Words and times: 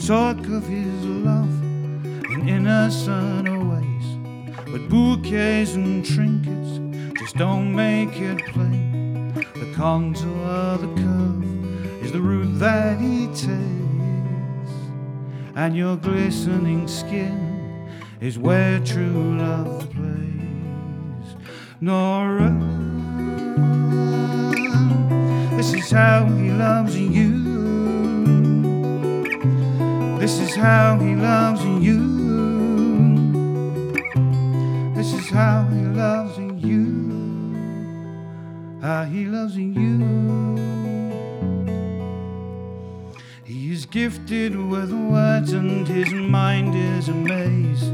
talk 0.00 0.38
of 0.48 0.66
his 0.66 1.04
love 1.04 1.62
in 2.32 2.48
innocent 2.48 3.48
ways. 3.48 4.06
But 4.70 4.88
bouquets 4.88 5.74
and 5.74 6.04
trinkets 6.04 6.80
just 7.18 7.36
don't 7.36 7.74
make 7.74 8.18
it 8.20 8.44
plain. 8.46 9.32
The 9.34 9.72
contour 9.74 10.46
of 10.46 10.80
the 10.80 10.88
curve 11.02 12.02
is 12.02 12.12
the 12.12 12.20
route 12.20 12.58
that 12.58 12.98
he 13.00 13.26
takes, 13.28 14.72
and 15.54 15.76
your 15.76 15.96
glistening 15.96 16.88
skin 16.88 17.88
is 18.20 18.38
where 18.38 18.78
true 18.80 19.36
love 19.38 19.90
plays. 19.90 21.36
Nora, 21.80 22.50
this 25.56 25.72
is 25.74 25.90
how 25.90 26.26
he 26.26 26.50
loves 26.50 26.96
you. 26.96 27.31
This 30.32 30.48
is 30.48 30.56
how 30.56 30.98
he 30.98 31.14
loves 31.14 31.62
you. 31.62 32.00
This 34.94 35.12
is 35.12 35.28
how 35.28 35.64
he 35.64 35.82
loves 35.82 36.38
you. 36.38 36.86
How 38.80 39.04
he 39.04 39.26
loves 39.26 39.58
you. 39.58 40.56
He 43.44 43.72
is 43.72 43.84
gifted 43.84 44.56
with 44.56 44.90
words 44.90 45.52
and 45.52 45.86
his 45.86 46.10
mind 46.14 46.74
is 46.76 47.10
a 47.10 47.14
maze. 47.14 47.84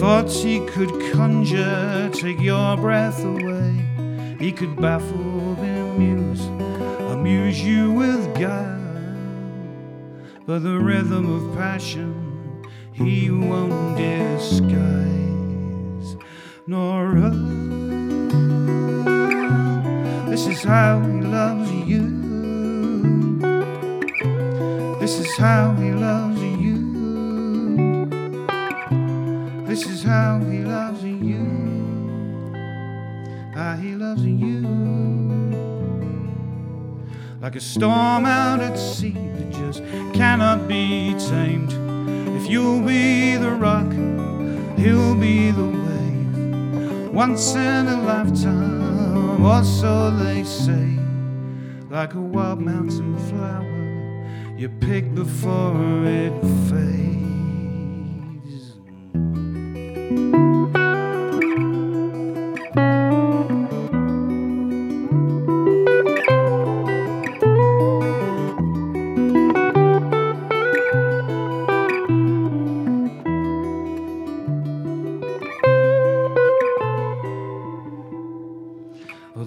Thoughts 0.00 0.42
he 0.42 0.66
could 0.66 0.90
conjure 1.12 2.10
take 2.12 2.40
your 2.40 2.76
breath 2.78 3.24
away. 3.24 4.36
He 4.40 4.50
could 4.50 4.74
baffle, 4.74 5.56
amuse, 5.62 6.44
amuse 7.12 7.62
you 7.62 7.92
with 7.92 8.34
guile. 8.36 8.79
But 10.46 10.62
the 10.62 10.78
rhythm 10.78 11.30
of 11.30 11.56
passion 11.56 12.64
he 12.92 13.30
won't 13.30 13.96
disguise, 13.96 14.96
nor 16.66 17.14
This 20.30 20.46
is 20.46 20.62
how 20.62 21.00
he 21.00 21.20
loves 21.20 21.70
you. 21.72 22.20
This 25.00 25.18
is 25.18 25.36
how 25.36 25.74
he 25.74 25.90
loves 25.92 26.40
you. 26.40 28.06
This 29.66 29.86
is 29.86 30.02
how 30.02 30.38
he 30.40 30.58
loves 30.64 31.04
you. 31.04 31.44
How 33.54 33.76
he 33.76 33.94
loves 33.94 34.24
you. 34.24 34.79
Like 37.40 37.56
a 37.56 37.60
storm 37.60 38.26
out 38.26 38.60
at 38.60 38.76
sea 38.76 39.12
that 39.12 39.50
just 39.50 39.82
cannot 40.12 40.68
be 40.68 41.14
tamed. 41.14 41.72
If 42.36 42.50
you'll 42.50 42.82
be 42.82 43.36
the 43.36 43.52
rock, 43.52 43.90
he'll 44.78 45.14
be 45.14 45.50
the 45.50 45.64
wave. 45.64 47.14
Once 47.14 47.54
in 47.54 47.88
a 47.88 47.96
lifetime, 48.02 49.42
or 49.42 49.64
so 49.64 50.10
they 50.10 50.44
say. 50.44 50.98
Like 51.88 52.12
a 52.12 52.20
wild 52.20 52.60
mountain 52.60 53.16
flower, 53.30 54.54
you 54.58 54.68
pick 54.68 55.14
before 55.14 56.04
it 56.04 56.39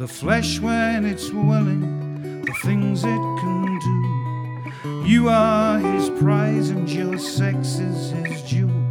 the 0.04 0.08
flesh 0.10 0.60
when 0.60 1.06
it's 1.06 1.32
willing, 1.32 2.42
the 2.42 2.54
things 2.62 3.06
it 3.06 3.24
can 3.40 3.80
do. 3.80 5.08
You 5.08 5.30
are 5.30 5.80
his 5.80 6.10
prize, 6.20 6.72
and 6.72 6.90
your 6.90 7.18
sex 7.18 7.80
is 7.80 8.12
his 8.12 8.42
jewel. 8.42 8.84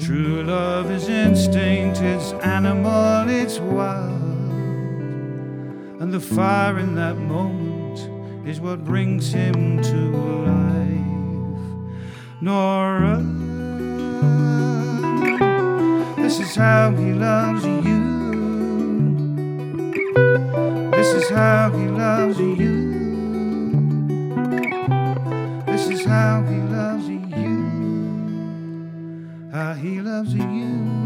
True 0.00 0.42
love 0.42 0.90
is 0.90 1.08
instinct, 1.08 2.00
it's 2.00 2.32
animal, 2.42 3.28
it's 3.28 3.60
wild. 3.60 4.22
And 6.00 6.12
the 6.12 6.18
fire 6.18 6.80
in 6.80 6.96
that 6.96 7.16
moment 7.16 8.00
is 8.44 8.60
what 8.60 8.84
brings 8.84 9.32
him 9.32 9.80
to 9.82 10.00
life. 10.50 11.06
Nora, 12.40 13.22
this 16.16 16.40
is 16.40 16.56
how 16.56 16.90
he 16.90 17.12
loves 17.12 17.64
you. 17.64 18.03
Is 21.24 21.30
how 21.30 21.70
he 21.70 21.86
loves 21.86 22.38
you. 22.38 22.56
This 25.66 25.88
is 25.88 26.04
how 26.04 26.42
he 26.42 26.56
loves 26.56 27.08
you. 27.08 27.20
How 29.50 29.72
he 29.74 30.00
loves 30.00 30.34
you. 30.34 31.03